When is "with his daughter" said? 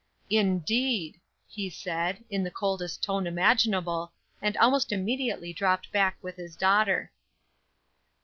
6.23-7.11